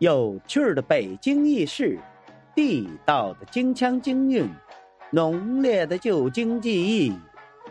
[0.00, 2.00] 有趣的北京轶事，
[2.52, 4.48] 地道的京腔京韵，
[5.12, 7.16] 浓烈的旧京记忆，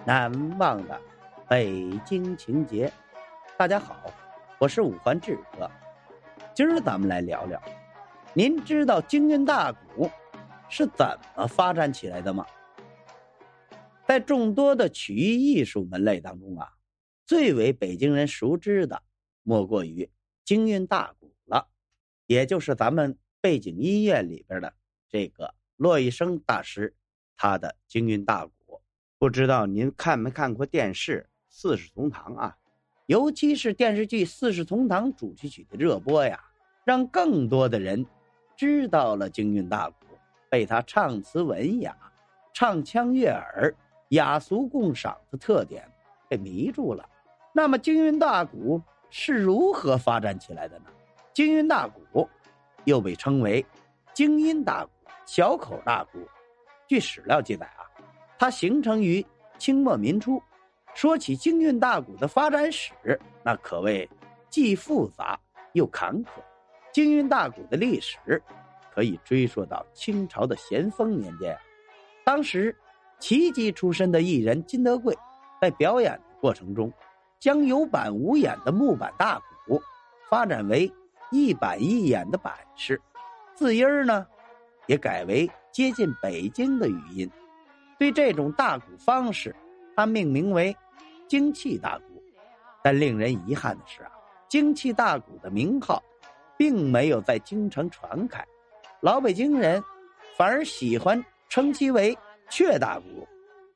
[0.05, 1.01] 难忘的
[1.49, 2.89] 北京情节。
[3.57, 4.09] 大家好，
[4.57, 5.69] 我是五环志哥，
[6.55, 7.61] 今儿咱们来聊聊，
[8.33, 10.09] 您知道京韵大鼓
[10.69, 11.05] 是怎
[11.35, 12.45] 么发展起来的吗？
[14.07, 16.69] 在众多的曲艺艺术门类当中啊，
[17.25, 19.03] 最为北京人熟知的，
[19.43, 20.09] 莫过于
[20.45, 21.22] 京韵大鼓，
[22.33, 24.73] 也就是咱们背景音乐里边的
[25.07, 26.93] 这个骆一笙大师
[27.37, 28.81] 他的京韵大鼓。
[29.19, 32.57] 不知道您看没看过电视《四世同堂》啊？
[33.05, 36.39] 尤其是电视剧《四世同堂》主题曲的热播呀，
[36.83, 38.05] 让更多的人
[38.57, 40.07] 知道了京韵大鼓，
[40.49, 41.95] 被他唱词文雅、
[42.53, 43.75] 唱腔悦耳。
[44.09, 45.89] 雅俗共赏的特点
[46.29, 47.03] 被迷住了。
[47.51, 50.85] 那么京韵大鼓是如何发展起来的呢？
[51.33, 52.29] 京韵大鼓
[52.85, 53.65] 又被称为
[54.13, 54.91] 京音大鼓、
[55.25, 56.19] 小口大鼓。
[56.87, 57.83] 据史料记载啊，
[58.37, 59.25] 它形成于
[59.57, 60.41] 清末民初。
[60.93, 62.91] 说起京韵大鼓的发展史，
[63.43, 64.07] 那可谓
[64.49, 65.39] 既复杂
[65.71, 66.27] 又坎坷。
[66.91, 68.41] 京韵大鼓的历史
[68.93, 71.57] 可以追溯到清朝的咸丰年间，
[72.23, 72.75] 当时。
[73.19, 75.17] 奇迹出身的艺人金德贵，
[75.61, 76.91] 在表演的过程中，
[77.39, 79.81] 将有板无眼的木板大鼓
[80.29, 80.91] 发展为
[81.33, 83.01] 一板一眼的板式，
[83.55, 84.25] 字音儿呢，
[84.85, 87.29] 也改为接近北京的语音。
[87.97, 89.55] 对这种大鼓方式，
[89.95, 90.75] 他命名为
[91.27, 92.23] “京气大鼓”。
[92.83, 94.11] 但令人遗憾的是啊
[94.47, 96.03] ，“京气大鼓”的名号，
[96.55, 98.45] 并没有在京城传开，
[99.01, 99.83] 老北京人
[100.37, 102.15] 反而喜欢称其为。
[102.49, 103.27] 雀大鼓，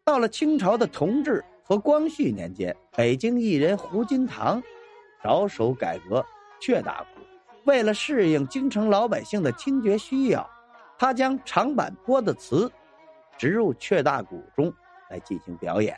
[0.04, 4.62] 到了清朝的同治和光绪年间，北京艺人胡金堂
[5.24, 6.24] 着手改革
[6.60, 7.22] 雀大鼓。
[7.68, 10.50] 为了适应京城老百姓的听觉需要，
[10.98, 12.72] 他将长坂坡的词
[13.38, 14.74] 植入雀大鼓中
[15.10, 15.98] 来进行表演。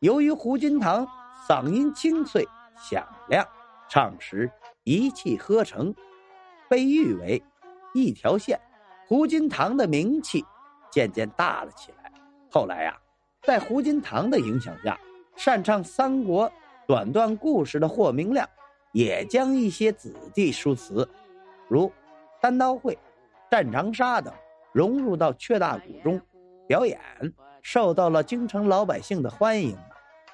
[0.00, 1.08] 由于胡金堂
[1.48, 2.46] 嗓音清脆
[2.76, 3.42] 响亮，
[3.88, 4.50] 唱时
[4.84, 5.94] 一气呵成，
[6.68, 7.42] 被誉为
[7.94, 8.60] 一条线。
[9.08, 10.44] 胡金堂的名气
[10.90, 12.12] 渐渐大了起来。
[12.50, 12.94] 后来呀，
[13.42, 15.00] 在胡金堂的影响下，
[15.34, 16.52] 擅唱三国
[16.86, 18.46] 短段故事的霍明亮，
[18.96, 21.06] 也将一些子弟书词，
[21.68, 21.86] 如
[22.40, 22.94] 《单刀会》
[23.50, 24.32] 《战长沙》等
[24.72, 26.18] 融入到雀大鼓中
[26.66, 26.98] 表演，
[27.60, 29.76] 受到了京城老百姓的欢迎。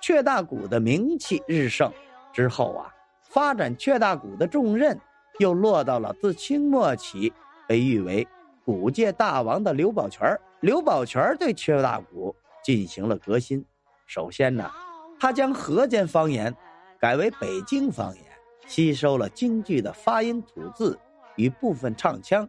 [0.00, 1.93] 雀大鼓的名气日盛
[2.33, 4.97] 之后啊，发展雀大鼓的重任
[5.41, 7.33] 又落到了自清末起
[7.67, 8.25] 被誉为
[8.65, 13.65] 鼓界大王的刘宝全刘宝全对雀大鼓进行了革新。
[14.06, 14.71] 首先呢，
[15.19, 16.55] 他将河间方言
[17.00, 18.25] 改为北京方言，
[18.67, 20.99] 吸收了京剧的发音吐字
[21.37, 22.49] 与部分唱腔。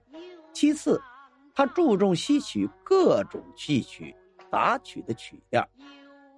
[0.51, 1.01] 其次，
[1.53, 4.15] 他注重吸取各种戏曲
[4.51, 5.67] 杂曲的曲调，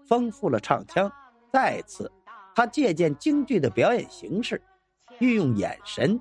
[0.08, 1.12] 丰富了唱腔。
[1.52, 2.12] 再次，
[2.56, 4.62] 他借鉴京剧的表演形式，
[5.20, 6.20] 运用眼神、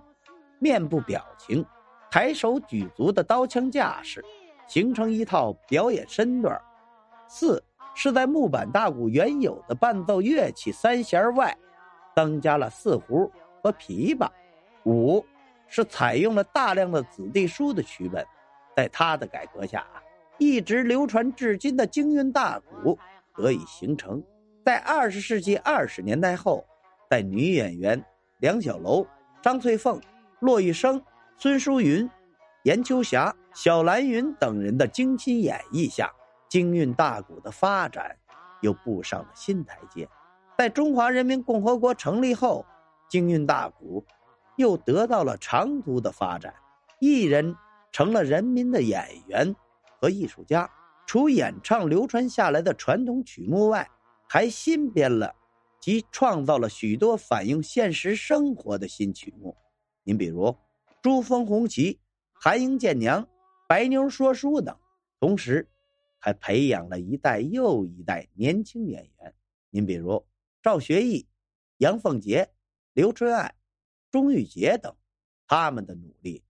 [0.59, 1.65] 面部表情、
[2.11, 4.25] 抬手举足的刀枪架势。
[4.67, 6.59] 形成一套表演身段。
[7.29, 7.63] 四
[7.95, 11.55] 是在木板大鼓原有的伴奏乐器三弦外，
[12.17, 13.31] 增加了四胡
[13.65, 14.29] 和琵琶。
[14.85, 15.25] 五
[15.67, 18.25] 是采用了大量的子弟书的曲本。
[18.77, 20.03] 在他的改革下啊，
[20.37, 22.99] 一直流传至今的京韵大鼓
[23.35, 24.23] 得以形成。
[24.65, 26.67] 在二十世纪二十年代后，
[27.09, 28.05] 在女演员
[28.41, 29.07] 梁小楼、
[29.41, 30.01] 张翠凤、
[30.41, 31.01] 骆玉笙、
[31.39, 32.11] 孙淑云。
[32.65, 36.11] 严秋霞、小兰云等人的精心演绎下，
[36.49, 38.17] 京韵大鼓的发展
[38.63, 40.09] 又步上了新台阶。
[40.57, 42.65] 在中华人民共和国成立后，
[43.09, 44.05] 京韵大鼓
[44.57, 46.55] 又得到了长足的发展，
[47.01, 47.55] 艺人
[47.93, 49.55] 成了人民的演员
[50.01, 50.71] 和艺术家。
[51.07, 53.89] 除演唱流传下来的传统曲目外，
[54.29, 55.35] 还新编了
[55.81, 59.57] 及创造了许多反映现实生活的新曲目。
[60.03, 60.47] 您比如
[61.03, 61.95] 《珠峰红旗》。
[62.37, 63.27] 韩英见娘、
[63.67, 64.77] 白妞说书等，
[65.19, 65.67] 同时
[66.19, 69.35] 还培养了一代又一代年轻演员。
[69.71, 70.23] 您比如
[70.62, 71.27] 赵学义、
[71.79, 72.50] 杨凤杰、
[72.94, 73.55] 刘春爱、
[74.11, 74.94] 钟玉杰等，
[75.46, 76.43] 他们的努力，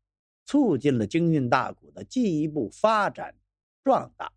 [0.44, 3.34] 促进了京韵大鼓的进一步发展
[3.82, 4.30] 壮大。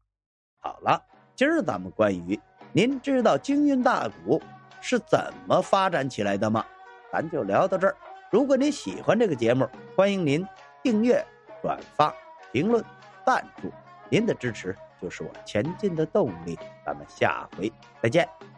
[0.57, 1.01] 好了，
[1.35, 2.39] 今儿咱们关于
[2.73, 4.41] 您知道京韵大鼓
[4.81, 6.65] 是怎么发展起来的吗？
[7.11, 7.95] 咱就聊到这儿。
[8.31, 10.45] 如果您喜欢这个节目，欢迎您
[10.83, 11.23] 订阅。
[11.61, 12.15] 转发、
[12.53, 12.83] 评论、
[13.25, 13.71] 赞助，
[14.09, 16.57] 您的支持就是我前进的动力。
[16.85, 17.71] 咱们下回
[18.01, 18.56] 再见。